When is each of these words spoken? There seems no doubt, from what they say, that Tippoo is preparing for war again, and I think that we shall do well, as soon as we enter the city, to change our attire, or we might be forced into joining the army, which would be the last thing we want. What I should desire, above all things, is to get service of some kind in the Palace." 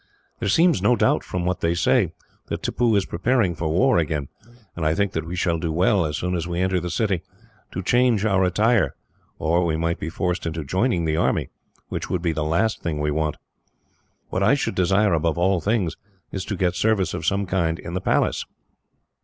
There 0.39 0.49
seems 0.49 0.81
no 0.81 0.95
doubt, 0.95 1.23
from 1.23 1.45
what 1.45 1.59
they 1.61 1.75
say, 1.75 2.11
that 2.47 2.63
Tippoo 2.63 2.95
is 2.95 3.05
preparing 3.05 3.53
for 3.53 3.67
war 3.69 3.99
again, 3.99 4.29
and 4.75 4.83
I 4.83 4.95
think 4.95 5.11
that 5.11 5.27
we 5.27 5.35
shall 5.35 5.59
do 5.59 5.71
well, 5.71 6.05
as 6.07 6.17
soon 6.17 6.33
as 6.33 6.47
we 6.47 6.59
enter 6.59 6.79
the 6.79 6.89
city, 6.89 7.21
to 7.71 7.83
change 7.83 8.25
our 8.25 8.43
attire, 8.43 8.95
or 9.37 9.63
we 9.63 9.77
might 9.77 9.99
be 9.99 10.09
forced 10.09 10.47
into 10.47 10.63
joining 10.63 11.05
the 11.05 11.17
army, 11.17 11.51
which 11.89 12.09
would 12.09 12.23
be 12.23 12.31
the 12.33 12.43
last 12.43 12.81
thing 12.81 12.99
we 12.99 13.11
want. 13.11 13.37
What 14.29 14.41
I 14.41 14.55
should 14.55 14.73
desire, 14.73 15.13
above 15.13 15.37
all 15.37 15.61
things, 15.61 15.97
is 16.31 16.45
to 16.45 16.55
get 16.55 16.73
service 16.73 17.13
of 17.13 17.23
some 17.23 17.45
kind 17.45 17.77
in 17.77 17.93
the 17.93 18.01
Palace." 18.01 18.43